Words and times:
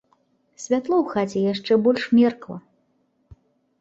Святло 0.63 0.95
ў 1.01 1.05
хаце 1.11 1.39
яшчэ 1.57 1.73
больш 1.89 2.03
меркла. 2.17 2.57